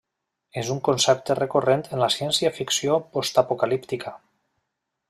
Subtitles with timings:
[0.61, 4.17] És un concepte recorrent en la ciència-ficció postapocalíptica.